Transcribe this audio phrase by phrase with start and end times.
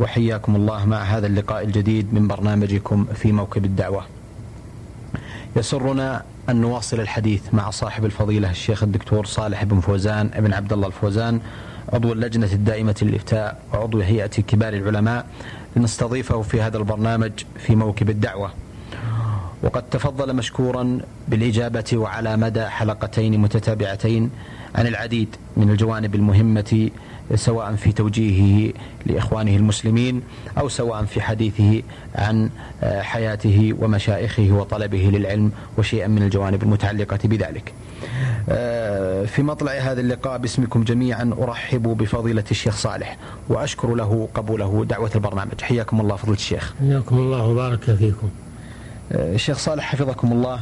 [0.00, 4.04] وحياكم الله مع هذا اللقاء الجديد من برنامجكم في موكب الدعوة.
[5.56, 10.86] يسرنا أن نواصل الحديث مع صاحب الفضيلة الشيخ الدكتور صالح بن فوزان بن عبد الله
[10.86, 11.40] الفوزان
[11.92, 15.26] عضو اللجنة الدائمة للإفتاء وعضو هيئة كبار العلماء
[15.76, 18.50] لنستضيفه في هذا البرنامج في موكب الدعوة.
[19.62, 20.98] وقد تفضل مشكورا
[21.28, 24.30] بالإجابة وعلى مدى حلقتين متتابعتين
[24.74, 26.90] عن العديد من الجوانب المهمة
[27.34, 28.72] سواء في توجيهه
[29.06, 30.22] لإخوانه المسلمين
[30.58, 31.82] أو سواء في حديثه
[32.14, 32.50] عن
[32.82, 37.72] آه، حياته ومشايخه وطلبه للعلم وشيئا من الجوانب المتعلقة بذلك.
[38.48, 43.16] آه، في مطلع هذا اللقاء باسمكم جميعا أرحب بفضيلة الشيخ صالح
[43.48, 46.74] وأشكر له قبوله دعوة البرنامج حياكم الله فضيلة الشيخ.
[46.80, 48.28] حياكم الله وبارك فيكم.
[49.12, 50.60] آه، الشيخ صالح حفظكم الله آه،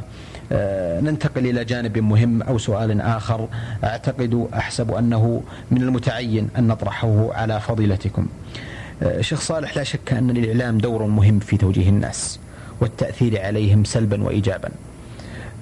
[1.03, 3.49] ننتقل إلى جانب مهم أو سؤال آخر.
[3.85, 8.27] أعتقد أحسب أنه من المتعين أن نطرحه على فضيلتكم.
[9.03, 12.41] آه، شيخ صالح لا شك أن للإعلام دور مهم في توجيه الناس
[12.81, 14.69] والتأثير عليهم سلبا وإيجابا.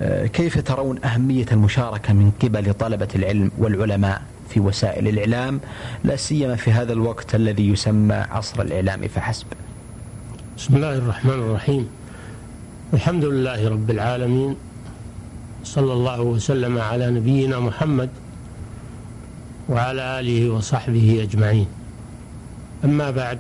[0.03, 5.61] آه، كيف ترون أهمية المشاركة من قبل طلبة العلم والعلماء في وسائل الإعلام؟
[6.05, 9.47] لا سيما في هذا الوقت الذي يسمى عصر الإعلام فحسب.
[10.57, 11.89] بسم الله الرحمن الرحيم.
[12.95, 14.57] الحمد لله رب العالمين
[15.65, 18.09] صلى الله وسلم على نبينا محمد
[19.69, 21.67] وعلى آله وصحبه أجمعين.
[22.85, 23.39] أما بعد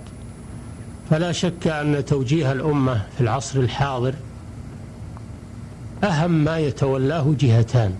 [1.10, 4.14] فلا شك أن توجيه الأمة في العصر الحاضر
[6.04, 7.94] أهم ما يتولاه جهتان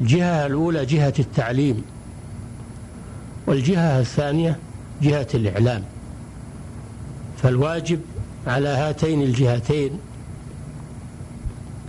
[0.00, 1.84] الجهة الأولى جهة التعليم
[3.46, 4.56] والجهة الثانية
[5.02, 5.82] جهة الإعلام.
[7.42, 8.00] فالواجب
[8.46, 9.90] على هاتين الجهتين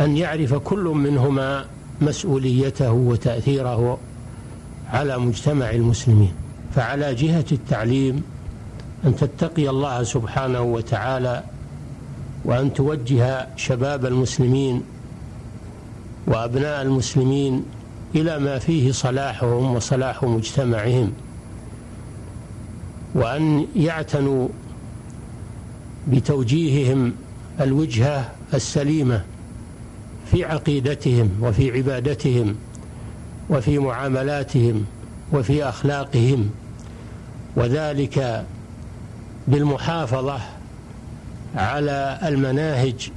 [0.02, 1.66] أن يعرف كل منهما
[2.02, 3.98] مسؤوليته وتأثيره
[4.94, 6.34] على مجتمع المسلمين.
[6.76, 8.24] فعلى جهة التعليم
[9.06, 11.44] أن تتقي الله سبحانه وتعالى
[12.46, 14.84] وأن توجه شباب المسلمين
[16.28, 17.66] وأبناء المسلمين
[18.16, 21.14] إلى ما فيه صلاحهم وصلاح مجتمعهم
[23.16, 24.48] وأن يعتنوا
[26.08, 27.14] بتوجيههم
[27.62, 29.24] الوجهة السليمة
[30.32, 32.56] في عقيدتهم وفي عبادتهم
[33.50, 34.86] وفي معاملاتهم
[35.34, 36.50] وفي أخلاقهم
[37.56, 38.46] وذلك
[39.48, 40.40] بالمحافظة
[41.56, 43.10] على المناهج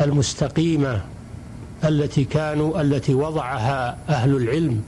[0.00, 1.00] المستقيمة
[1.84, 4.82] التي كانوا التي وضعها أهل العلم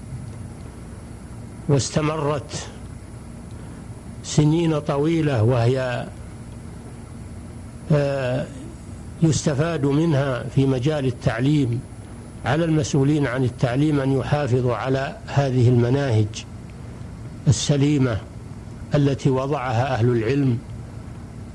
[1.68, 2.68] واستمرت
[4.24, 6.06] سنين طويلة وهي
[7.92, 8.46] آه،
[9.22, 11.80] يستفاد منها في مجال التعليم
[12.44, 16.26] على المسؤولين عن التعليم أن يحافظوا على هذه المناهج
[17.48, 18.18] السليمة
[18.94, 20.58] التي وضعها أهل العلم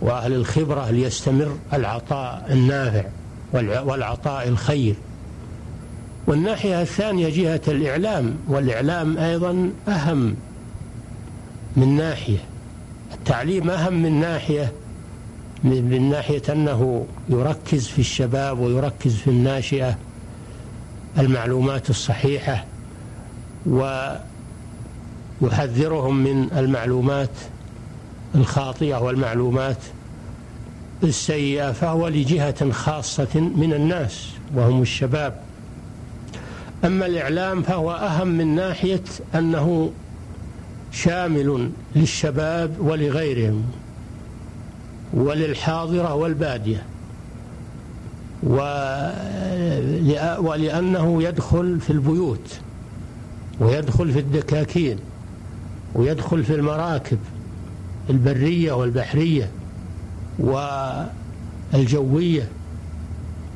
[0.01, 3.03] وأهل الخبرة ليستمر العطاء النافع
[3.53, 4.95] والعطاء الخير.
[6.27, 10.35] والناحية الثانية جهة الإعلام والإعلام أيضا أهم
[11.77, 12.37] من ناحية
[13.13, 14.71] التعليم أهم من ناحية
[15.63, 19.97] من ناحية أنه يركز في الشباب ويركز في الناشئة
[21.17, 22.65] المعلومات الصحيحة
[25.41, 27.29] ويحذرهم من المعلومات
[28.35, 29.77] الخاطئة والمعلومات
[31.03, 35.41] السيئة فهو لجهة خاصة من الناس وهم الشباب.
[36.85, 39.03] أما الإعلام فهو أهم من ناحية
[39.35, 39.91] أنه
[40.91, 43.63] شامل للشباب ولغيرهم.
[45.13, 46.83] وللحاضرة والبادية.
[50.37, 52.59] ولأنه يدخل في البيوت
[53.59, 54.97] ويدخل في الدكاكين
[55.95, 57.17] ويدخل في المراكب
[58.09, 59.49] البرية والبحرية
[61.73, 62.47] والجوية.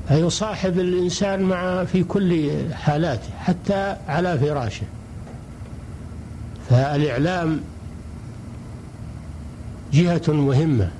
[0.07, 4.85] فيصاحب الإنسان مع في كل حالاته حتى على فراشه.
[6.69, 7.59] فالإعلام
[9.93, 10.91] جهة مهمة.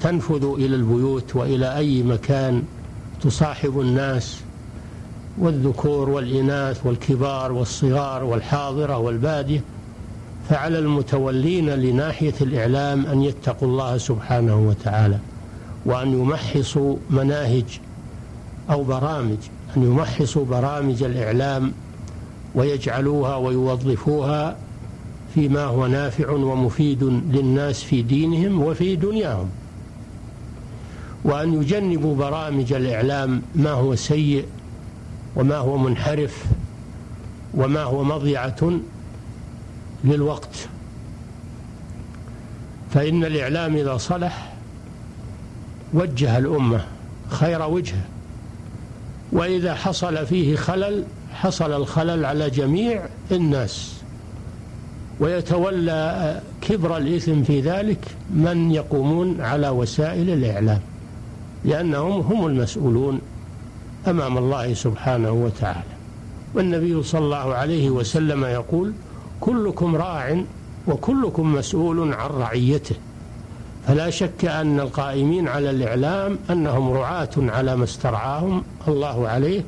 [0.00, 2.62] تنفذ إلى البيوت وإلى أي مكان
[3.22, 4.40] تصاحب الناس
[5.38, 9.62] والذكور والإناث والكبار والصغار والحاضرة والبادية
[10.48, 15.18] فعلى المتولين لناحية الإعلام أن يتقوا الله سبحانه وتعالى
[15.86, 17.80] وأن يمحصوا مناهج
[18.70, 19.36] أو برامج
[19.76, 21.72] أن يمحصوا برامج الإعلام
[22.54, 24.56] ويجعلوها ويوظفوها
[25.34, 29.48] فيما هو نافع ومفيد للناس في دينهم وفي دنياهم.
[31.24, 34.44] وأن يجنبوا برامج الإعلام ما هو سيء
[35.36, 36.44] وما هو منحرف
[37.54, 38.80] وما هو مضيعة
[40.04, 40.68] للوقت.
[42.94, 44.52] فإن الإعلام إذا صلح
[45.92, 46.84] وجه الأمة
[47.28, 48.04] خير وجهه
[49.32, 53.94] وإذا حصل فيه خلل حصل الخلل على جميع الناس.
[55.20, 60.80] ويتولى كبر الإثم في ذلك من يقومون على وسائل الإعلام.
[61.64, 63.20] لأنهم هم المسؤولون
[64.08, 65.94] أمام الله سبحانه وتعالى.
[66.54, 68.92] والنبي صلى الله عليه وسلم يقول
[69.40, 70.42] كلكم راع
[70.86, 72.96] وكلكم مسؤول عن رعيته.
[73.86, 79.62] فلا شك أن القائمين على الإعلام أنهم رعاة على ما استرعاهم الله عليه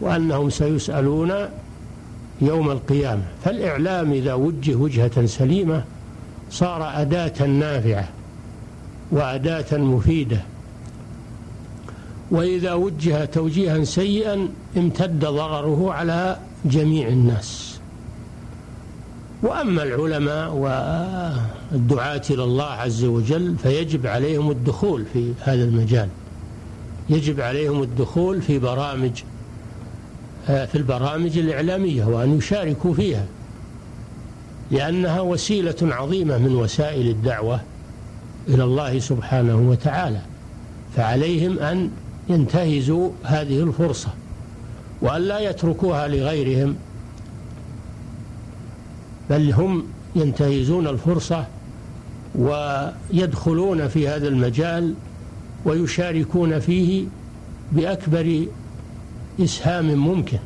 [0.00, 1.32] وأنهم سيسألون
[2.40, 3.22] يوم القيامة.
[3.44, 5.84] فالإعلام إذا وجه وجهة سليمة
[6.50, 8.08] صار أداة نافعة
[9.10, 10.40] وأداة مفيدة.
[12.32, 17.78] وإذا وجه توجيها سيئا امتد ضرره على جميع الناس.
[19.42, 26.08] وأما العلماء والدعاة إلى الله عز وجل فيجب عليهم الدخول في هذا المجال.
[27.10, 29.22] يجب عليهم الدخول في برامج
[30.46, 33.26] في البرامج الإعلامية وأن يشاركوا فيها.
[34.70, 37.60] لأنها وسيلة عظيمة من وسائل الدعوة
[38.48, 40.20] إلى الله سبحانه وتعالى.
[40.96, 41.90] فعليهم أن
[42.28, 44.08] ينتهزوا هذه الفرصة
[45.00, 46.76] وأن لا يتركوها لغيرهم
[49.30, 49.84] بل هم
[50.16, 51.46] ينتهزون الفرصة
[52.34, 54.94] ويدخلون في هذا المجال
[55.64, 57.04] ويشاركون فيه
[57.72, 58.46] بأكبر
[59.40, 60.38] إسهام ممكن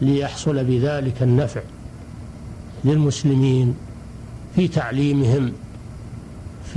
[0.00, 1.60] ليحصل بذلك النفع
[2.84, 3.74] للمسلمين
[4.56, 5.52] في تعليمهم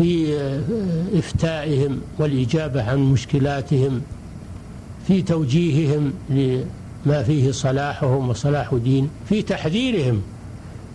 [0.01, 0.39] في
[1.15, 4.01] إفتائهم والإجابة عن مشكلاتهم
[5.07, 10.21] في توجيههم لما فيه صلاحهم وصلاح دين في تحذيرهم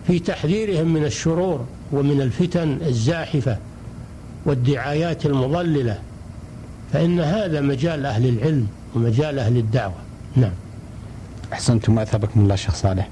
[0.07, 3.57] في تحذيرهم من الشرور ومن الفتن الزاحفة
[4.45, 5.99] والدعايات المضللة
[6.93, 9.95] فإن هذا مجال أهل العلم ومجال أهل الدعوة.
[10.35, 10.51] نعم.
[11.53, 13.09] أحسنتم أثابكم الله شيخ صالح.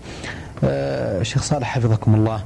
[0.63, 2.43] أه شيخ صالح حفظكم الله.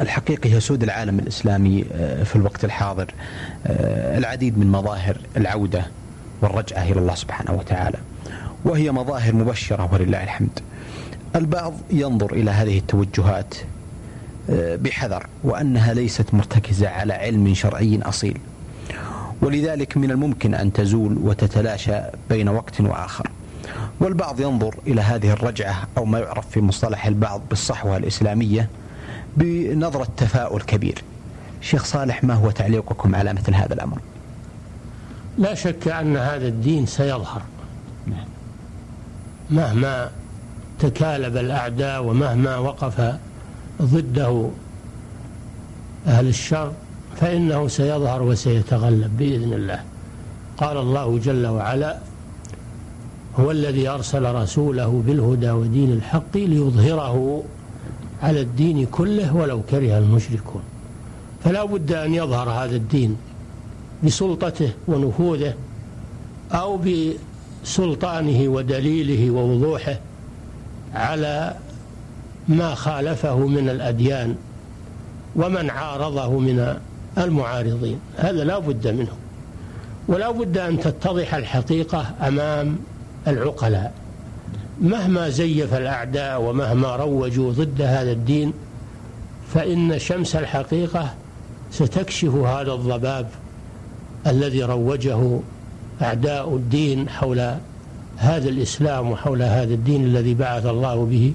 [0.00, 3.14] الحقيقة يسود العالم الإسلامي آه، في الوقت الحاضر
[3.66, 5.86] آه، العديد من مظاهر العودة
[6.42, 7.98] والرجعة إلى الله سبحانه وتعالى.
[8.64, 10.60] وهي مظاهر مبشرة ولله الحمد.
[11.36, 13.54] البعض ينظر إلى هذه التوجهات
[14.50, 18.38] آه، بحذر وأنها ليست مرتكزة على علم شرعي أصيل.
[19.42, 22.00] ولذلك من الممكن أن تزول وتتلاشى
[22.30, 23.30] بين وقت وآخر.
[24.00, 28.68] والبعض ينظر إلى هذه الرجعة أو ما يعرف في مصطلح البعض بالصحوة الإسلامية
[29.36, 31.02] بنظرة تفاؤل كبير.
[31.60, 33.98] شيخ صالح ما هو تعليقكم على مثل هذا الأمر؟
[35.38, 37.42] لا شك أن هذا الدين سيظهر.
[39.50, 40.10] مهما
[40.78, 43.14] تكالب الأعداء ومهما وقف
[43.82, 44.50] ضده
[46.06, 46.72] أهل الشر
[47.16, 49.80] فإنه سيظهر وسيتغلب بإذن الله.
[50.56, 51.98] قال الله جل وعلا
[53.40, 57.44] هو الذي أرسل رسوله بالهدى ودين الحق ليظهره
[58.22, 60.62] على الدين كله ولو كره المشركون.
[61.44, 63.16] فلا بد أن يظهر هذا الدين
[64.04, 65.54] بسلطته ونفوذه
[66.52, 66.80] أو
[67.64, 69.98] بسلطانه ودليله ووضوحه
[70.94, 71.54] على
[72.48, 74.36] ما خالفه من الأديان
[75.36, 76.76] ومن عارضه من
[77.18, 78.00] المعارضين.
[78.16, 79.12] هذا لا بد منه.
[80.08, 82.76] ولا بد أن تتضح الحقيقة أمام
[83.26, 83.92] العقلاء.
[84.80, 88.52] مهما زيف الأعداء ومهما روجوا ضد هذا الدين
[89.54, 91.14] فإن شمس الحقيقة
[91.72, 93.28] ستكشف هذا الضباب
[94.26, 95.40] الذي روجه
[96.02, 97.54] أعداء الدين حول
[98.16, 101.32] هذا الإسلام وحول هذا الدين الذي بعث الله به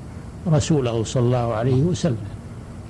[0.47, 2.17] رسوله صلى الله عليه وسلم.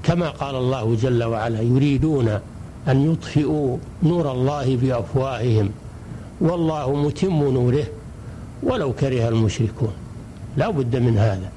[0.04, 2.40] كما قال الله جل وعلا يريدون
[2.88, 5.70] أن يطفئوا نور الله بأفواههم
[6.42, 7.86] والله متم نوره
[8.64, 10.03] ولو كره المشركون.
[10.58, 11.52] لا بد من هذا.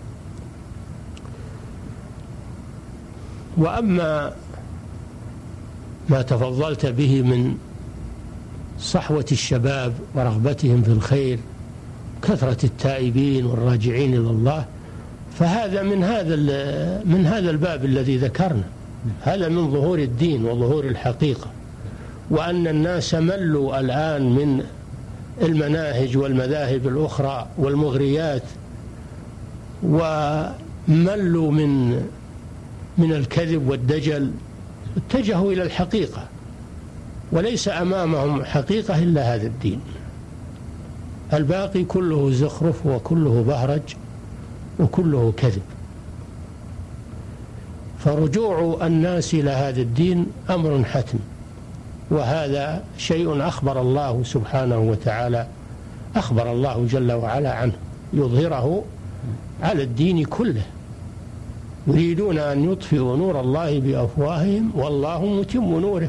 [3.57, 4.33] وأما
[6.09, 7.59] ما تفضلت به من
[8.81, 11.39] صحوة الشباب ورغبتهم في الخير
[12.23, 14.65] كثرة التائبين والراجعين إلى الله
[15.39, 16.37] فهذا من هذا
[17.05, 18.65] من هذا الباب الذي ذكرنا.
[19.23, 21.51] هذا من ظهور الدين وظهور الحقيقة.
[22.31, 24.63] وأن الناس ملوا الآن من
[25.43, 28.43] المناهج والمذاهب الأخرى والمغريات
[29.83, 31.91] وملوا من
[32.99, 34.31] من الكذب والدجل
[34.97, 36.29] اتجهوا إلى الحقيقة
[37.33, 39.81] وليس أمامهم حقيقة إلا هذا الدين.
[41.33, 43.97] الباقي كله زخرف وكله بهرج
[44.81, 45.63] وكله كذب.
[47.99, 51.19] فرجوع الناس إلى هذا الدين أمر حتم
[52.11, 55.47] وهذا شيء أخبر الله سبحانه وتعالى
[56.17, 57.73] أخبر الله جل وعلا عنه
[58.13, 58.85] يظهره
[59.63, 60.63] على الدين كله.
[61.87, 66.09] يريدون أن يطفئوا نور الله بأفواههم والله متم نوره.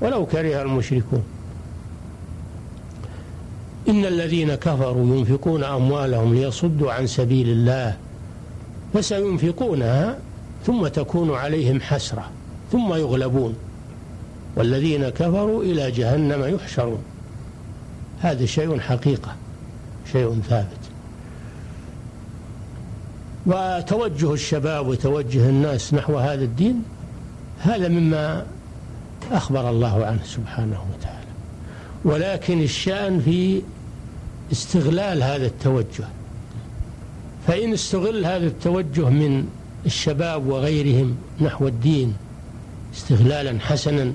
[0.00, 1.22] ولو كره المشركون.
[3.88, 7.96] إن الذين كفروا ينفقون أموالهم ليصدوا عن سبيل الله.
[8.94, 10.18] فسينفقونها
[10.66, 12.30] ثم تكون عليهم حسرة
[12.72, 13.54] ثم يغلبون.
[14.56, 17.02] والذين كفروا إلى جهنم يحشرون.
[18.20, 19.34] هذا شيء حقيقة
[20.12, 20.77] شيء ثابت.
[23.48, 26.82] وتوجه الشباب وتوجه الناس نحو هذا الدين
[27.60, 28.46] هذا مما
[29.32, 31.18] أخبر الله عنه سبحانه وتعالى.
[32.04, 33.62] ولكن الشأن في
[34.52, 36.04] استغلال هذا التوجه.
[37.46, 39.48] فإن استغل هذا التوجه من
[39.86, 42.14] الشباب وغيرهم نحو الدين
[42.94, 44.12] استغلالا حسنا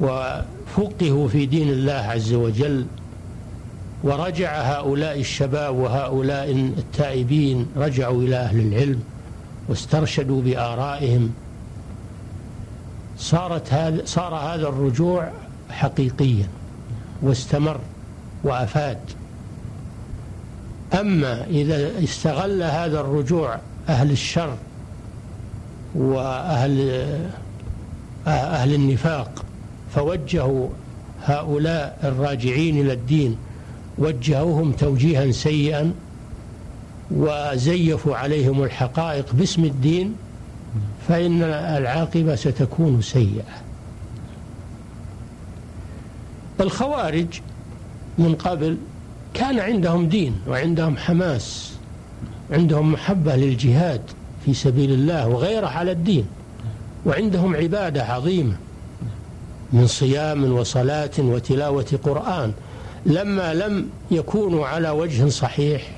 [0.00, 2.86] وفقهوا في دين الله عز وجل
[4.02, 9.02] ورجع هؤلاء الشباب وهؤلاء التائبين رجعوا إلى أهل العلم
[9.68, 11.32] واسترشدوا بآرائهم.
[13.18, 15.30] صارت هذا صار هذا الرجوع
[15.70, 16.48] حقيقيا
[17.22, 17.80] واستمر
[18.44, 18.98] وأفاد.
[21.00, 24.56] أما إذا استغل هذا الرجوع أهل الشر
[25.94, 27.06] وأهل
[28.26, 29.44] أهل النفاق
[29.94, 30.68] فوجهوا
[31.24, 33.36] هؤلاء الراجعين إلى الدين
[34.00, 35.92] وجهوهم توجيها سيئا
[37.10, 40.14] وزيفوا عليهم الحقائق باسم الدين
[41.08, 43.54] فإن العاقبة ستكون سيئة.
[46.60, 47.26] الخوارج
[48.18, 48.76] من قبل
[49.34, 51.72] كان عندهم دين وعندهم حماس
[52.50, 54.00] عندهم محبة للجهاد
[54.44, 56.26] في سبيل الله وغيره على الدين
[57.06, 58.56] وعندهم عبادة عظيمة
[59.72, 62.52] من صيام وصلاة وتلاوة قرآن.
[63.06, 65.90] لما لم يكونوا على وجه صحيح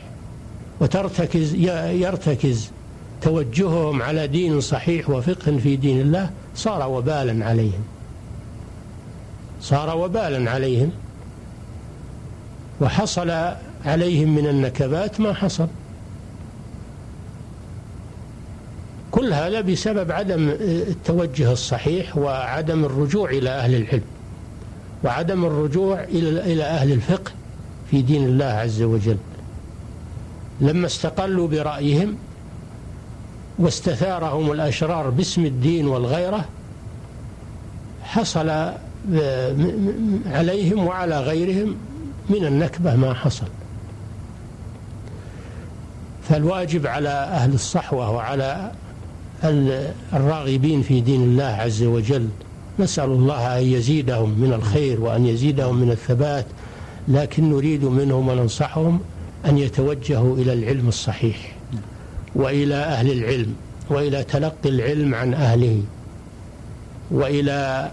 [0.81, 2.71] وترتكز يرتكز
[3.23, 7.85] توجههم على دين صحيح وفقه في دين الله صار وبالا عليهم.
[9.61, 10.91] صار وبالا عليهم.
[12.81, 13.31] وحصل
[13.85, 15.69] عليهم من النكبات ما حصل.
[19.11, 24.03] كل هذا بسبب عدم التوجه الصحيح وعدم الرجوع إلى أهل العلم.
[25.05, 27.33] وعدم الرجوع إلى إلى أهل الفقه
[27.91, 29.17] في دين الله عز وجل.
[30.61, 32.17] لما استقلوا برأيهم
[33.59, 36.45] واستثارهم الأشرار باسم الدين والغيرة
[38.03, 38.49] حصل
[40.27, 41.77] عليهم وعلى غيرهم
[42.31, 43.47] من النكبة ما حصل.
[46.29, 48.71] فالواجب على أهل الصحوة وعلى
[50.13, 52.29] الراغبين في دين الله عز وجل
[52.83, 56.47] نسأل الله أن يزيدهم من الخير وأن يزيدهم من الثبات
[57.09, 59.01] لكن نريد منهم وننصحهم
[59.47, 61.57] أن يتوجهوا إلى العلم الصحيح
[62.35, 63.55] وإلى أهل العلم
[63.91, 65.83] وإلى تلقي العلم عن أهله
[67.11, 67.91] وإلى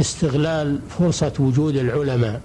[0.00, 2.40] استغلال فرصة وجود العلماء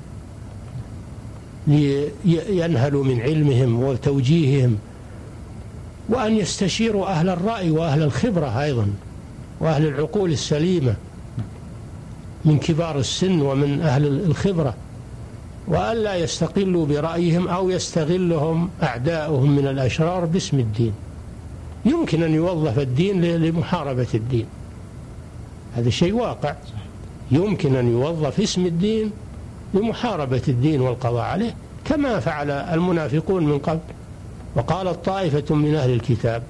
[1.68, 4.78] لينهلوا من علمهم وتوجيههم
[6.10, 8.88] وأن يستشيروا أهل الرأي وأهل الخبرة أيضا
[9.60, 10.96] وأهل العقول السليمة
[12.48, 14.74] من كبار السن ومن أهل الخبرة
[15.68, 20.94] وألا يستقلوا برأيهم أو يستغلهم أعداؤهم من الأشرار باسم الدين.
[21.86, 24.46] يمكن أن يوظف الدين لمحاربة الدين.
[25.76, 26.56] هذا شيء واقع.
[27.32, 29.12] يمكن أن يوظف اسم الدين
[29.74, 33.80] لمحاربة الدين والقضاء عليه كما فعل المنافقون من قبل.
[34.56, 36.44] وقالت طائفة من أهل الكتاب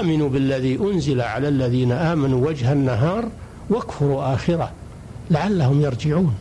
[0.00, 3.24] آمنوا بالذي أنزل على الذين آمنوا وجه النهار
[3.70, 4.70] واكفروا آخره.
[5.30, 6.34] لعلهم يرجعون.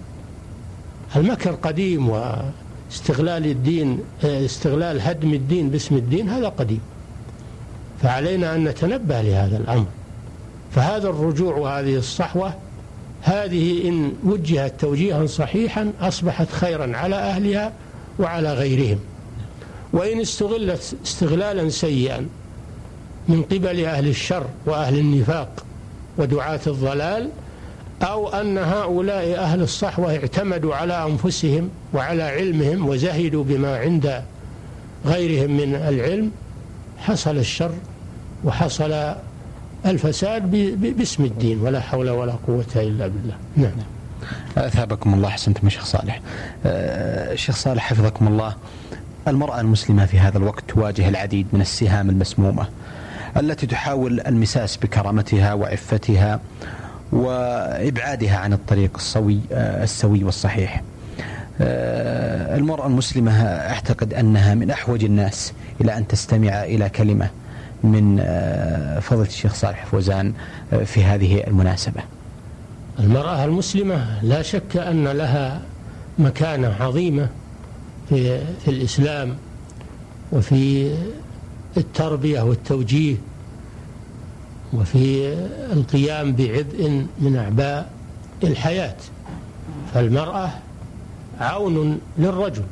[1.16, 6.82] المكر قديم واستغلال الدين استغلال هدم الدين باسم الدين هذا قديم.
[8.02, 9.86] فعلينا أن نتنبه لهذا الأمر.
[10.72, 12.54] فهذا الرجوع وهذه الصحوة
[13.22, 17.74] هذه إن وجهت توجيها صحيحا أصبحت خيرا على أهلها
[18.20, 19.00] وعلى غيرهم.
[19.94, 22.28] وإن استغلت استغلالا سيئا
[23.28, 25.66] من قبل أهل الشر وأهل النفاق
[26.18, 27.30] ودعاة الضلال
[28.04, 34.24] أو أن هؤلاء أهل الصحوة اعتمدوا على أنفسهم وعلى علمهم وزهدوا بما عند
[35.06, 36.32] غيرهم من العلم
[36.98, 37.72] حصل الشر
[38.44, 39.14] وحصل
[39.86, 40.52] الفساد
[40.98, 43.36] باسم الدين ولا حول ولا قوة إلا بالله.
[43.56, 43.72] نعم.
[44.58, 46.22] أثابكم الله أحسنتم شيخ صالح.
[46.66, 48.56] أه شيخ صالح حفظكم الله.
[49.28, 52.68] المرأة المسلمة في هذا الوقت تواجه العديد من السهام المسمومة
[53.38, 56.40] التي تحاول المساس بكرامتها وعفتها
[57.12, 60.84] وإبعادها عن الطريق السوي آه، السوي والصحيح.
[61.62, 67.30] آه، المرأة المسلمة أعتقد أنها من أحوج الناس إلى أن تستمع إلى كلمة
[67.84, 70.34] من آه، فضيلة الشيخ صالح فوزان
[70.86, 72.02] في هذه المناسبة.
[73.00, 75.62] المرأة المسلمة لا شك أن لها
[76.20, 77.28] مكانة عظيمة
[78.10, 79.36] في, في الإسلام
[80.32, 80.92] وفي
[81.78, 83.16] التربية والتوجيه
[84.74, 85.34] وفي
[85.74, 87.92] القيام بعبء من أعباء
[88.44, 88.96] الحياة
[89.94, 90.50] فالمرأة
[91.40, 92.64] عون للرجل.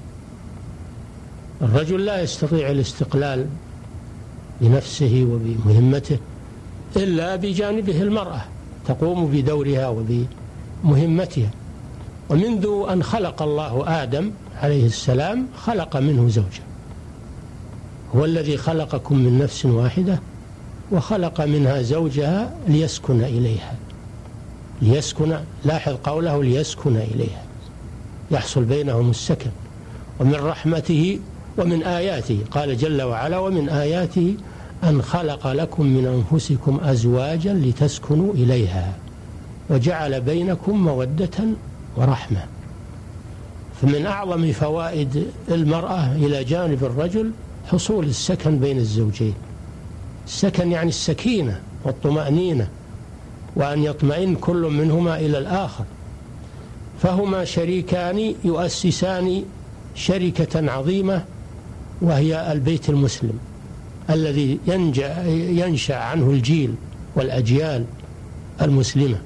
[1.61, 3.45] الرجل لا يستطيع الاستقلال
[4.61, 6.17] بنفسه وبمهمته
[6.95, 8.41] إلا بجانبه المرأة
[8.87, 9.87] تقوم بدورها
[10.83, 11.49] وبمهمتها.
[12.29, 16.61] ومنذ أن خلق الله آدم عليه السلام خلق منه زوجة.
[18.15, 20.19] هو الذي خلقكم من نفس واحدة
[20.91, 23.75] وخلق منها زوجها ليسكن إليها.
[24.81, 27.43] ليسكن لاحظ قوله ليسكن إليها.
[28.31, 29.49] يحصل بينهم السكن.
[30.19, 31.19] ومن رحمته
[31.57, 32.39] ومن آياته.
[32.51, 34.35] قال جل وعلا ومن آياته
[34.83, 38.93] أن خلق لكم من أنفسكم أزواجا لتسكنوا إليها.
[39.69, 41.43] وجعل بينكم مودة
[41.97, 42.43] ورحمة.
[43.81, 47.31] فمن أعظم فوائد المرأة إلى جانب الرجل
[47.71, 49.33] حصول السكن بين الزوجين.
[50.27, 52.67] السكن يعني السكينة والطمأنينة
[53.55, 55.85] وأن يطمئن كل منهما إلى الآخر.
[57.01, 59.43] فهما شريكان يؤسسان
[59.95, 61.25] شركة عظيمة
[62.01, 63.39] وهي البيت المسلم
[64.09, 64.59] الذي
[65.57, 66.75] ينشأ عنه الجيل
[67.15, 67.85] والأجيال
[68.61, 69.21] المسلمة.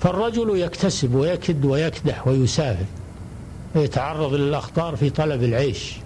[0.00, 2.84] فالرجل يكتسب ويكد ويكدح ويسافر
[3.74, 5.96] ويتعرض للأخطار في طلب العيش.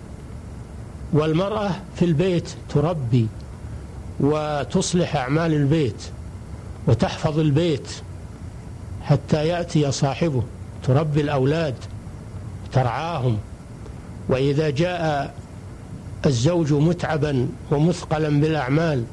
[1.12, 3.27] والمرأة في البيت تربي
[4.20, 6.02] وتصلح أعمال البيت
[6.87, 7.88] وتحفظ البيت
[9.02, 10.42] حتى يأتي صاحبه
[10.83, 11.74] تربي الأولاد
[12.72, 13.38] ترعاهم.
[14.28, 15.35] وإذا جاء
[16.26, 19.04] الزوج متعبا ومثقلا بالأعمال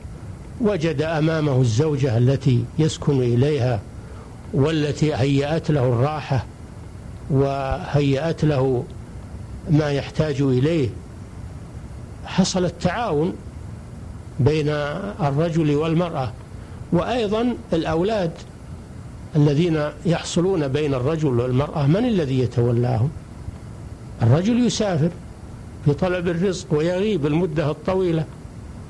[0.62, 3.80] وجد أمامه الزوجة التي يسكن إليها
[4.54, 6.46] والتي هيأت له الراحة
[7.30, 8.84] وهيأت له
[9.70, 10.90] ما يحتاج إليه.
[12.26, 13.34] حصل التعاون
[14.40, 14.70] بين
[15.22, 16.32] الرجل والمرأة.
[16.92, 18.32] وأيضا الأولاد
[19.36, 23.10] الذين يحصلون بين الرجل والمرأة من الذي يتولاهم؟
[24.22, 25.10] الرجل يسافر
[25.86, 28.26] في طلب الرزق ويغيب المدة الطويلة.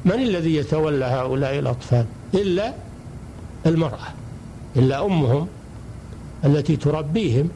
[0.06, 2.74] من الذي يتولى هؤلاء الأطفال؟ إلا
[3.66, 4.08] المرأة
[4.76, 5.48] إلا أمهم
[6.46, 7.50] التي تربيهم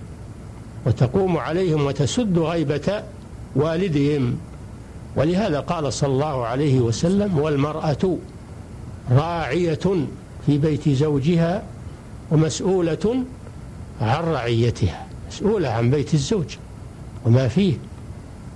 [0.86, 3.04] وتقوم عليهم وتسد غيبة
[3.56, 4.38] والدهم.
[5.16, 8.18] ولهذا قال صلى الله عليه وسلم والمرأة
[9.12, 10.08] راعية
[10.46, 11.64] في بيت زوجها
[12.32, 13.24] ومسؤولة
[14.02, 16.58] عن رعيتها مسؤولة عن بيت الزوج
[17.26, 17.74] وما فيه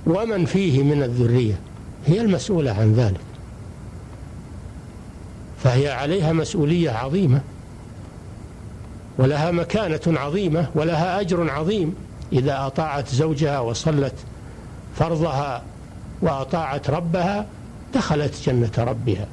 [0.08, 1.60] ومن فيه من الذرية
[2.06, 3.20] هي المسؤولة عن ذلك.
[5.64, 7.42] فهي عليها مسؤولية عظيمة
[9.18, 11.96] ولها مكانة عظيمة ولها أجر عظيم
[12.34, 14.14] إذا أطاعت زوجها وصلت
[14.96, 15.64] فرضها
[16.22, 17.46] وأطاعت ربها
[17.94, 19.28] دخلت جنة ربها.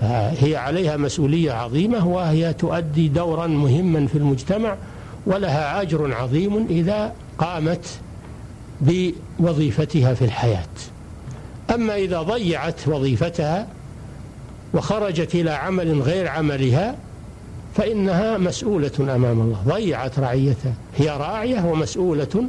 [0.00, 4.76] فهي عليها مسؤولية عظيمة وهي تؤدي دورا مهما في المجتمع
[5.26, 7.86] ولها أجر عظيم إذا قامت
[8.80, 10.68] بوظيفتها في الحياة.
[11.74, 13.66] أما إذا ضيعت وظيفتها
[14.74, 16.94] وخرجت إلى عمل غير عملها
[17.74, 19.58] فإنها مسؤولة أمام الله.
[19.66, 20.72] ضيعت رعيتها.
[20.96, 22.44] هي راعية ومسؤولة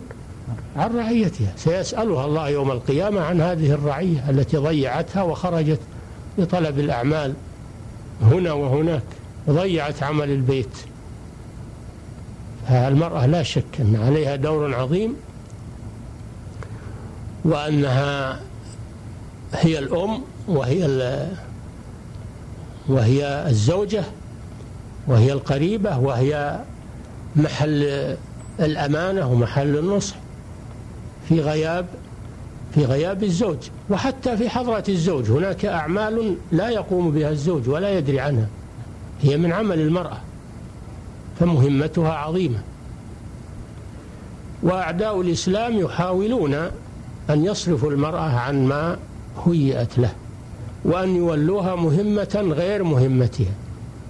[0.75, 5.79] عن رعيتها سيسألها الله يوم القيامة عن هذه الرعية التي ضيعتها وخرجت
[6.37, 7.33] لطلب الأعمال
[8.21, 9.03] هنا وهناك
[9.47, 10.77] وضيعت عمل البيت.
[12.69, 15.15] المرأة لا شك أن عليها دور عظيم
[17.45, 18.39] وأنها
[19.53, 21.27] هي الأم وهي
[22.89, 24.03] وهي الزوجة
[25.07, 26.59] وهي القريبة وهي
[27.35, 28.15] محل
[28.59, 30.15] الأمانة ومحل النصح.
[31.31, 31.85] في غياب
[32.75, 33.57] في غياب الزوج
[33.89, 35.31] وحتى في حضرة الزوج.
[35.31, 38.47] هناك أعمال لا يقوم بها الزوج ولا يدري عنها.
[39.21, 40.17] هي من عمل المرأة
[41.39, 42.59] فمهمتها عظيمة.
[44.63, 46.53] وأعداء الإسلام يحاولون
[47.29, 48.97] أن يصرفوا المرأة عن ما
[49.45, 50.13] هيئت له
[50.85, 53.53] وأن يولوها مهمة غير مهمتها.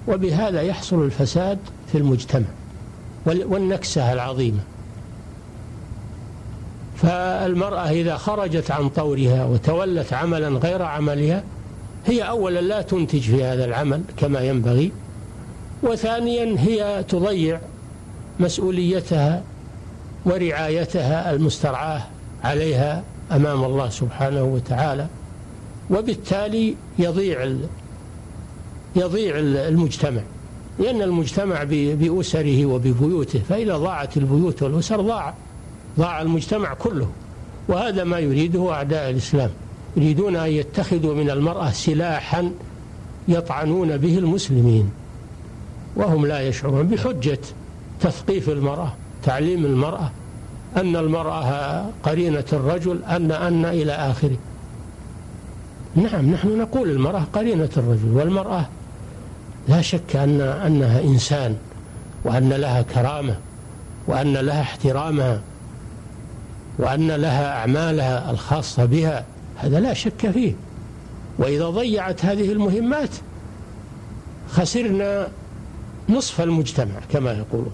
[0.07, 1.57] وبهذا يحصل الفساد
[1.91, 2.47] في المجتمع
[3.25, 4.59] والنكسة العظيمة.
[7.01, 11.43] فالمرأة إذا خرجت عن طورها وتولت عملا غير عملها
[12.05, 14.91] هي أولا لا تنتج في هذا العمل كما ينبغي
[15.83, 17.59] وثانيا هي تضيع
[18.39, 19.43] مسؤوليتها
[20.25, 22.01] ورعايتها المسترعاة
[22.43, 25.07] عليها أمام الله سبحانه وتعالى.
[25.89, 27.55] وبالتالي يضيع
[28.95, 30.21] يضيع المجتمع.
[30.79, 35.33] لأن المجتمع بأسره وببيوته فإذا ضاعت البيوت والأسر ضاع.
[35.99, 37.07] ضاع المجتمع كله.
[37.67, 39.49] وهذا ما يريده أعداء الإسلام.
[39.97, 42.51] يريدون أن يتخذوا من المرأة سلاحا
[43.27, 44.91] يطعنون به المسلمين.
[45.95, 47.39] وهم لا يشعرون بحجة
[48.01, 50.11] تثقيف المرأة تعليم المرأة
[50.77, 54.37] أن المرأة قرينة الرجل أن أن إلى آخره.
[55.95, 58.65] نعم نحن نقول المرأة قرينة الرجل والمرأة
[59.67, 61.55] لا شك أن أنها إنسان
[62.23, 63.35] وأن لها كرامة
[64.07, 65.41] وأن لها احترامها.
[66.77, 70.53] وأن لها أعمالها الخاصة بها هذا لا شك فيه.
[71.37, 73.09] وإذا ضيعت هذه المهمات
[74.49, 75.27] خسرنا
[76.09, 77.71] نصف المجتمع كما يقولون.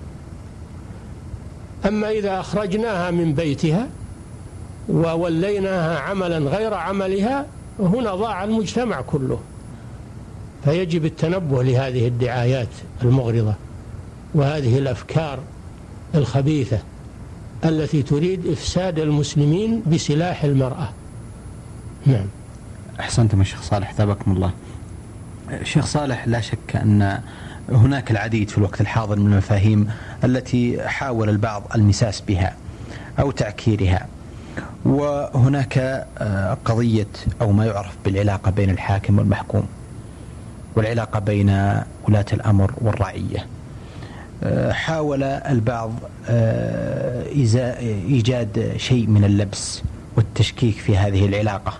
[1.85, 3.87] أما إذا أخرجناها من بيتها
[4.89, 7.45] ووليناها عملا غير عملها
[7.79, 9.39] هنا ضاع المجتمع كله.
[10.65, 12.67] فيجب التنبه لهذه الدعايات
[13.01, 13.53] المغرضة
[14.33, 15.39] وهذه الأفكار
[16.15, 16.79] الخبيثة.
[17.65, 20.89] التي تريد إفساد المسلمين بسلاح المرأة.
[22.05, 22.25] نعم.
[22.99, 24.51] أحسنتم الشيخ صالح ثابكم الله.
[25.63, 27.21] شيخ صالح لا شك أن
[27.69, 29.89] هناك العديد في الوقت الحاضر من المفاهيم
[30.23, 32.55] التي حاول البعض المساس بها
[33.19, 34.07] أو تعكيرها.
[34.85, 35.77] وهناك
[36.17, 37.07] آه، قضية
[37.41, 39.67] أو ما يعرف بالعلاقة بين الحاكم والمحكوم
[40.75, 41.49] والعلاقة بين
[42.07, 43.45] ولاة الأمر والرعية.
[44.71, 45.91] حاول البعض
[46.29, 47.23] آه،
[48.09, 49.81] إيجاد شيء من اللبس
[50.15, 51.73] والتشكيك في هذه العلاقة.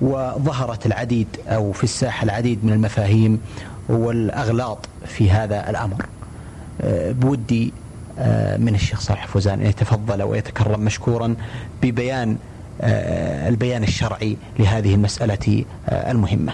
[0.00, 3.40] وظهرت العديد أو في الساحة العديد من المفاهيم
[3.88, 6.06] والأغلاط في هذا الأمر.
[7.10, 7.72] بودي
[8.58, 11.34] من الشيخ صالح فوزان أن يتفضل ويتكرم مشكورا
[11.82, 12.36] ببيان
[13.48, 16.52] البيان الشرعي لهذه المسألة المهمة.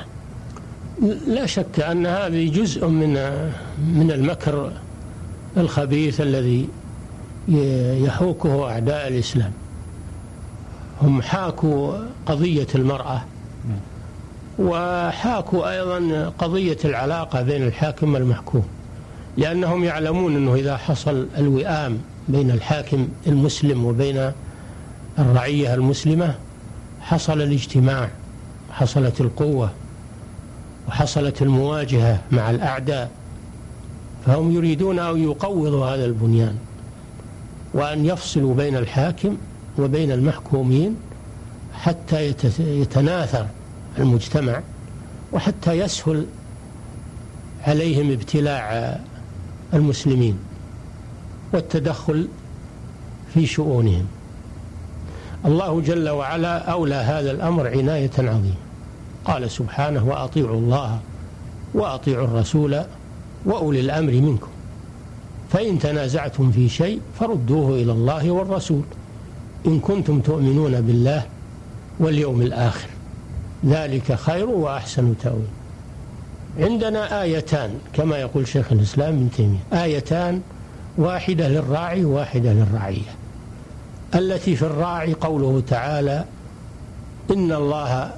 [1.26, 3.12] لا شك أن هذه جزء من
[3.94, 4.72] من المكر
[5.56, 6.68] الخبيث الذي
[8.04, 9.52] يحوكه أعداء الإسلام.
[11.02, 13.22] هم حاكوا قضية المرأة
[14.58, 18.64] وحاكوا أيضا قضية العلاقة بين الحاكم والمحكوم
[19.36, 24.32] لأنهم يعلمون أنه إذا حصل الوئام بين الحاكم المسلم وبين
[25.18, 26.34] الرعية المسلمة
[27.00, 28.08] حصل الاجتماع
[28.70, 29.70] حصلت القوة
[30.88, 33.10] وحصلت المواجهة مع الأعداء.
[34.26, 36.56] فهم يريدون أن يقوضوا هذا البنيان
[37.74, 39.36] وأن يفصلوا بين الحاكم
[39.78, 40.96] وبين المحكومين
[41.74, 43.46] حتى يتناثر
[43.98, 44.60] المجتمع
[45.32, 46.26] وحتى يسهل
[47.62, 48.98] عليهم ابتلاع
[49.74, 50.38] المسلمين
[51.52, 52.28] والتدخل
[53.34, 54.06] في شؤونهم.
[55.44, 58.54] الله جل وعلا أولى هذا الأمر عناية عظيمة.
[59.24, 60.98] قال سبحانه وأطيعوا الله
[61.74, 62.82] وأطيعوا الرسول
[63.46, 64.48] وأولي الأمر منكم.
[65.50, 68.82] فإن تنازعتم في شيء فردوه إلى الله والرسول.
[69.66, 71.22] إن كنتم تؤمنون بالله
[71.98, 72.88] واليوم الآخر.
[73.66, 75.46] ذلك خير وأحسن تأويل.
[76.58, 79.82] عندنا آيتان كما يقول شيخ الإسلام ابن تيمية.
[79.82, 80.40] آيتان
[80.98, 83.14] واحدة للراعي وواحدة للرعية.
[84.14, 86.24] التي في الراعي قوله تعالى
[87.30, 88.10] إن الله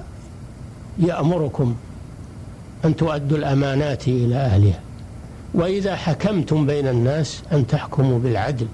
[0.99, 1.75] يأمركم
[2.85, 4.79] أن تؤدوا الأمانات إلى أهلها.
[5.53, 8.67] وإذا حكمتم بين الناس أن تحكموا بالعدل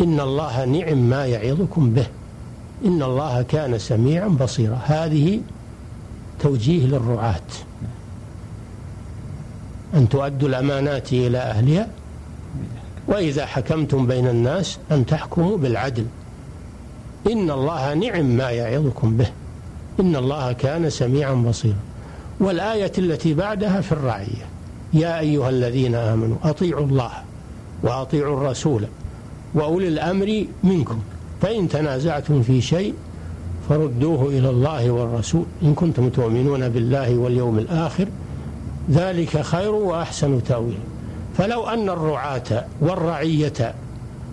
[0.00, 2.06] إن الله نعم ما يعظكم به
[2.84, 4.80] إن الله كان سميعا بصيرا.
[4.84, 5.40] هذه
[6.40, 7.50] توجيه للرعاة.
[9.94, 11.88] أن تؤدوا الأمانات إلى أهلها
[13.08, 16.06] وإذا حكمتم بين الناس أن تحكموا بالعدل.
[17.32, 19.26] إن الله نعم ما يعظكم به
[20.00, 21.78] إن الله كان سميعا بصيرا.
[22.40, 24.49] والآية التي بعدها في الرعية.
[24.92, 27.10] يا أيها الذين آمنوا أطيعوا الله
[27.82, 28.84] وأطيعوا الرسول
[29.54, 30.98] وأولي الأمر منكم.
[31.42, 32.94] فإن تنازعتم في شيء
[33.68, 35.44] فردوه إلى الله والرسول.
[35.62, 38.08] إن كنتم تؤمنون بالله واليوم الآخر
[38.90, 40.78] ذلك خير وأحسن تأويل.
[41.38, 43.74] فلو أن الرعاة والرعية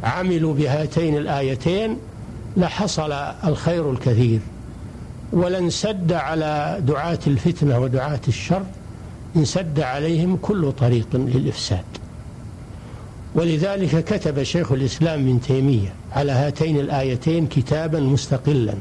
[0.03, 1.97] عملوا بهاتين الآيتين
[2.57, 3.11] لحصل
[3.47, 4.39] الخير الكثير
[5.33, 8.63] ولانسد على دعاة الفتنة ودعاة الشر
[9.37, 11.85] انسد عليهم كل طريق للإفساد.
[13.35, 18.73] ولذلك كتب شيخ الإسلام من تيمية على هاتين الآيتين كتابا مستقلا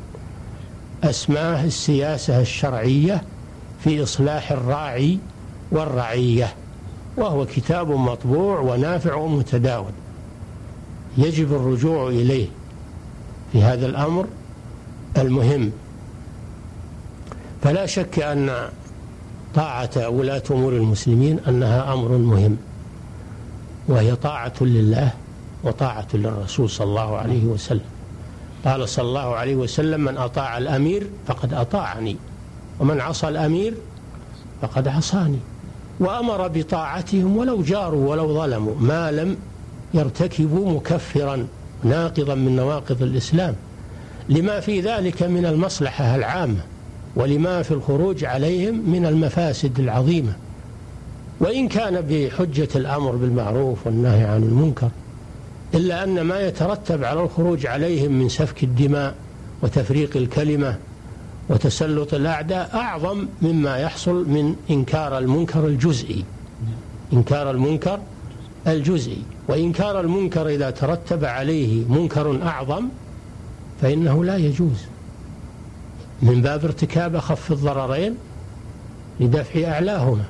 [1.04, 3.22] أسماه السياسة الشرعية
[3.84, 5.18] في إصلاح الراعي
[5.70, 6.54] والرعية
[7.16, 9.92] وهو كتاب مطبوع ونافع ومتداول.
[11.18, 12.48] يجب الرجوع إليه
[13.52, 14.26] في هذا الأمر
[15.18, 15.70] المهم.
[17.62, 18.68] فلا شك أن
[19.56, 22.56] طاعة ولاة أمور المسلمين أنها أمر مهم
[23.88, 25.10] وهي طاعة لله
[25.64, 27.80] وطاعة للرسول صلى الله عليه وسلم.
[28.64, 32.16] قال صلى الله عليه وسلم من أطاع الأمير فقد أطاعني
[32.80, 33.74] ومن عصى الأمير
[34.62, 35.38] فقد عصاني.
[36.00, 39.36] وأمر بطاعتهم ولو جاروا ولو ظلموا ما لم
[39.94, 41.46] يرتكبوا مكفرا
[41.84, 43.54] ناقضا من نواقض الإسلام.
[44.28, 46.60] لما في ذلك من المصلحة العامة
[47.16, 50.36] ولما في الخروج عليهم من المفاسد العظيمة.
[51.40, 54.90] وإن كان بحجة الأمر بالمعروف والنهي عن المنكر
[55.74, 59.14] إلا أن ما يترتب على الخروج عليهم من سفك الدماء
[59.62, 60.76] وتفريق الكلمة
[61.48, 66.24] وتسلط الأعداء أعظم مما يحصل من إنكار المنكر الجزئي.
[67.12, 67.98] إنكار المنكر
[68.66, 69.22] الجزئي.
[69.48, 72.88] وإنكار المنكر إذا ترتب عليه منكر أعظم
[73.82, 74.95] فإنه لا يجوز.
[76.22, 78.14] من باب ارتكاب أخف الضررين
[79.20, 80.24] لدفع أعلاهما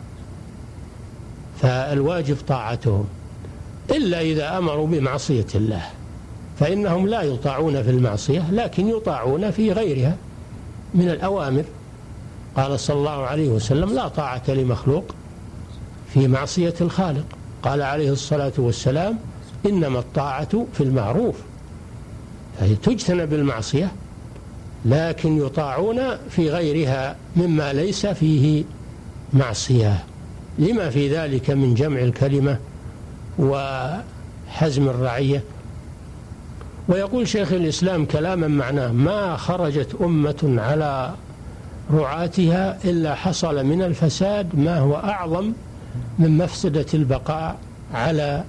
[1.63, 3.05] فالواجب طاعتهم.
[3.91, 5.83] إلا إذا أمروا بمعصية الله
[6.59, 10.17] فإنهم لا يطاعون في المعصية لكن يطاعون في غيرها
[10.95, 11.65] من الأوامر.
[12.57, 15.05] قال صلى الله عليه وسلم لا طاعة لمخلوق
[16.15, 17.25] في معصية الخالق.
[17.63, 19.19] قال عليه الصلاة والسلام
[19.67, 21.37] إنما الطاعة في المعروف.
[22.59, 23.93] فهي تجتنب المعصية
[24.87, 28.65] لكن يطاعون في غيرها مما ليس فيه
[29.33, 30.05] معصية.
[30.59, 32.59] لما في ذلك من جمع الكلمة
[33.39, 35.43] وحزم الرعية؟
[36.89, 41.15] ويقول شيخ الإسلام كلاما معناه ما خرجت أمة على
[41.93, 45.53] رعاتها إلا حصل من الفساد ما هو أعظم
[46.19, 47.57] من مفسدة البقاء
[47.95, 48.45] على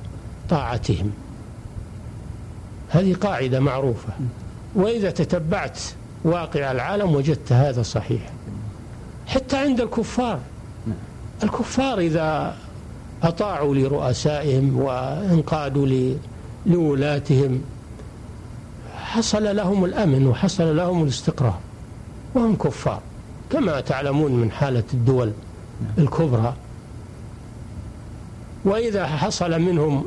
[0.50, 1.12] طاعتهم.
[2.90, 4.10] هذه قاعدة معروفة.
[4.76, 5.80] وإذا تتبعت
[6.24, 8.22] واقع العالم وجدت هذا صحيح.
[9.28, 10.40] حتى عند الكفار.
[11.44, 12.56] الكفار إذا
[13.24, 16.16] أطاعوا لرؤسائهم وانقادوا
[16.66, 17.62] لولاتهم
[18.96, 21.60] حصل لهم الأمن وحصل لهم الاستقرار.
[22.36, 23.02] وهم كفار.
[23.50, 25.32] كما تعلمون من حالة الدول
[25.98, 26.54] الكبرى.
[28.66, 30.06] وإذا حصل منهم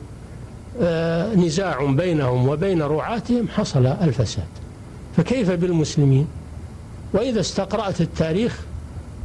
[0.80, 4.44] آه، نزاع بينهم وبين رعاتهم حصل الفساد.
[5.16, 6.26] فكيف بالمسلمين؟
[7.12, 8.60] وإذا استقرأت التاريخ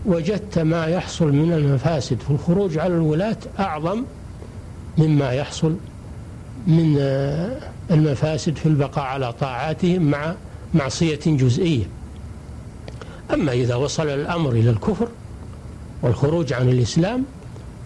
[0.05, 4.03] وجدت ما يحصل من المفاسد في الخروج على الولاة أعظم
[4.97, 5.75] مما يحصل
[6.67, 7.57] من آه،
[7.91, 10.35] المفاسد في البقاء على طاعاتهم مع
[10.73, 11.85] معصية جزئية.
[13.33, 15.07] أما إذا وصل الأمر إلى الكفر
[16.01, 17.23] والخروج عن الإسلام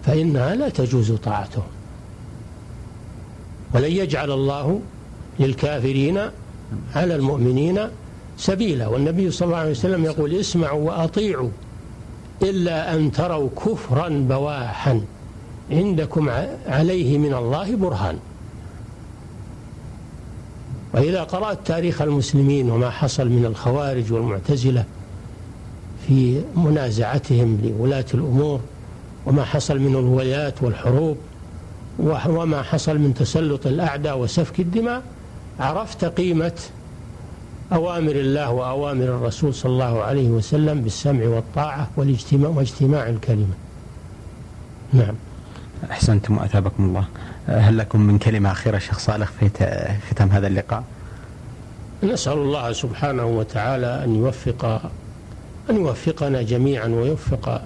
[0.05, 1.63] فإنها لا تجوز طاعتهم.
[3.73, 4.81] ولن يجعل الله
[5.39, 6.19] للكافرين
[6.95, 7.79] على المؤمنين
[8.37, 8.87] سبيلا.
[8.87, 11.49] والنبي صلى الله عليه وسلم يقول اسمعوا وأطيعوا
[12.41, 15.01] إلا أن تروا كفرا بواحا
[15.71, 16.29] عندكم
[16.67, 18.19] عليه من الله برهان.
[20.93, 24.85] وإذا قرأت تاريخ المسلمين وما حصل من الخوارج والمعتزلة
[26.07, 28.59] في منازعتهم لولاة الأمور
[29.25, 31.17] وما حصل من الولايات والحروب
[31.99, 35.03] وما حصل من تسلط الأعداء وسفك الدماء
[35.59, 36.59] عرفت قيمة
[37.73, 43.53] أوامر الله وأوامر الرسول صلى الله عليه وسلم بالسمع والطاعة والاجتماع واجتماع الكلمة.
[44.93, 45.15] نعم.
[45.91, 47.05] أحسنتم وأثابكم الله.
[47.47, 49.49] هل لكم من كلمة أخيرة شيخ صالح في
[50.09, 50.83] ختام هذا اللقاء؟
[52.03, 54.81] نسأل الله سبحانه وتعالى أن يوفق
[55.69, 57.61] أن يوفقنا جميعا ويوفق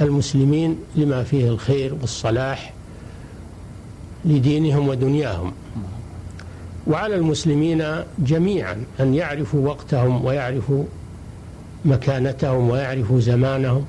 [0.00, 2.72] المسلمين لما فيه الخير والصلاح
[4.24, 5.52] لدينهم ودنياهم.
[6.86, 7.84] وعلى المسلمين
[8.18, 10.84] جميعا أن يعرفوا وقتهم ويعرفوا
[11.84, 13.84] مكانتهم ويعرفوا زمانهم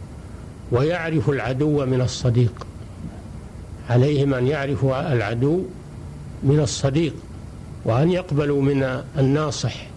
[0.72, 2.68] ويعرفوا العدو من الصديق.
[3.90, 5.64] عليهم أن يعرفوا العدو
[6.44, 7.14] من الصديق
[7.86, 9.88] وأن يقبلوا من الناصح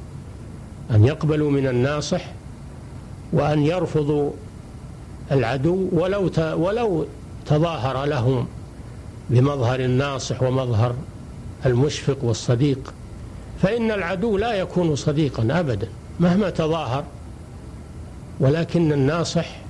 [0.90, 2.24] أن يقبلوا من الناصح
[3.32, 4.30] وأن يرفضوا
[5.32, 7.06] العدو ولو ولو
[7.46, 8.46] تظاهر لهم
[9.30, 10.94] بمظهر الناصح ومظهر
[11.66, 12.94] المشفق والصديق
[13.62, 15.88] فإن العدو لا يكون صديقا أبدا
[16.20, 17.04] مهما تظاهر
[18.40, 19.60] ولكن الناصح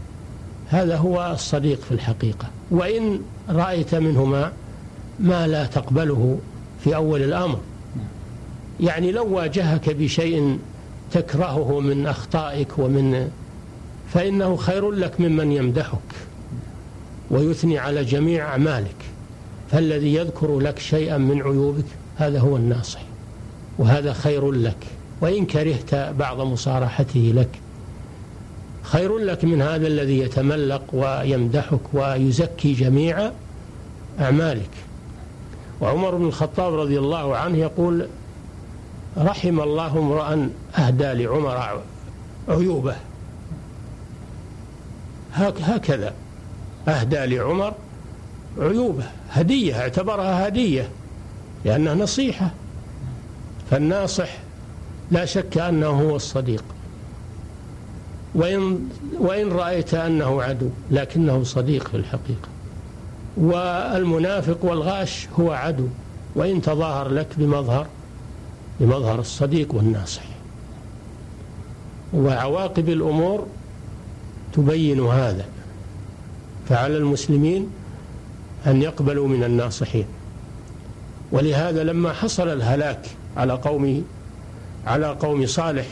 [0.69, 2.49] هذا هو الصديق في الحقيقة.
[2.71, 4.53] وإن رأيت منه ما,
[5.21, 6.39] ما لا تقبله
[6.85, 7.59] في أول الأمر.
[8.81, 10.59] يعني لو واجهك بشيء
[11.13, 13.31] تكرهه من أخطائك ومن
[14.13, 15.99] فإنه خير لك ممن يمدحك
[17.31, 18.97] ويثني على جميع أعمالك.
[19.71, 21.85] فالذي يذكر لك شيئا من عيوبك
[22.17, 23.01] هذا هو الناصح
[23.79, 24.87] وهذا خير لك
[25.21, 27.49] وإن كرهت بعض مصارحته لك
[28.83, 33.31] خير لك من هذا الذي يتملق ويمدحك ويزكي جميع
[34.21, 34.71] أعمالك.
[35.81, 38.07] وعمر بن الخطاب رضي الله عنه يقول
[39.19, 41.83] رحم الله امرأ أهدى لعمر
[42.49, 42.97] عيوبه.
[45.35, 46.15] هكذا
[46.89, 47.75] أهدى لعمر
[48.59, 50.89] عيوبه هدية اعتبرها هدية
[51.65, 52.51] لأنها نصيحة.
[53.71, 54.29] فالناصح
[55.11, 56.65] لا شك أنه هو الصديق.
[58.35, 62.49] وإن, وإن رأيت أنه عدو لكنه صديق في الحقيقة.
[63.37, 65.87] والمنافق والغاش هو عدو
[66.35, 67.87] وإن تظاهر لك بمظهر
[68.81, 70.23] بمظهر الصديق والناصح.
[72.15, 73.47] وعواقب الأمور
[74.53, 75.45] تبين هذا.
[76.69, 77.71] فعلى المسلمين
[78.67, 80.05] أن يقبلوا من الناصحين.
[81.33, 84.05] ولهذا لما حصل الهلاك على قوم
[84.87, 85.87] على قوم صالح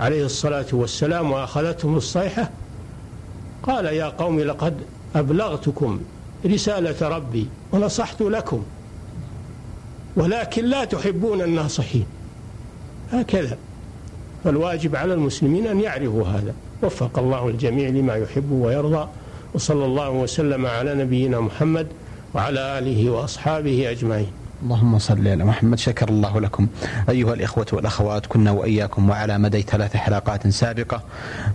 [0.00, 2.50] عليه الصلاة والسلام وأخذتهم الصيحة
[3.62, 4.74] قال يا قوم لقد
[5.14, 6.00] أبلغتكم
[6.46, 8.62] رسالة ربي ونصحت لكم
[10.16, 12.06] ولكن لا تحبون الناصحين.
[13.12, 13.58] هكذا.
[14.44, 16.54] فالواجب على المسلمين أن يعرفوا هذا.
[16.82, 19.08] وفق الله الجميع لما يحب ويرضى.
[19.54, 21.86] وصلى الله وسلم على نبينا محمد
[22.34, 24.30] وعلى آله وأصحابه أجمعين.
[24.62, 26.66] اللهم صل على محمد شكر الله لكم.
[27.08, 31.02] أيها الإخوة والأخوات كنا وإياكم وعلى مدى ثلاث حلقات سابقة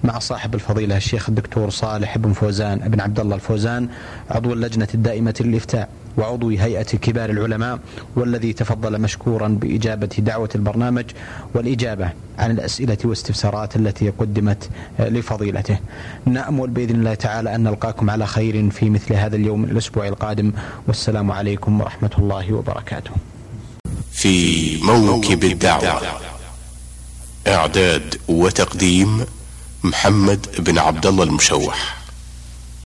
[0.04, 3.90] مع صاحب الفضيلة الشيخ الدكتور صالح بن فوزان بن عبد الله الفوزان
[4.30, 5.90] عضو اللجنة الدائمة للإفتاء.
[6.18, 7.80] وعضو هيئة كبار العلماء
[8.16, 11.06] والذي تفضل مشكورا بإجابة دعوة البرنامج
[11.54, 14.70] والإجابة عن الأسئلة والاستفسارات التي قدمت
[15.00, 15.78] لفضيلته.
[16.26, 20.52] نأمل بإذن الله تعالى أن نلقاكم على خير في مثل هذا اليوم الأسبوع القادم.
[20.88, 23.12] والسلام عليكم ورحمة الله وبركاته.
[24.12, 26.02] في موكب الدعوة
[27.48, 29.26] إعداد وتقديم
[29.84, 32.01] محمد بن عبد الله المشوح.